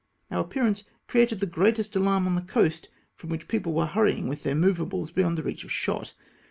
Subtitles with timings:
[0.31, 4.41] Om^ appearance created the greatest alarm on the coast, from which people were hurrying with
[4.41, 6.15] their movables beyond the reach of shot.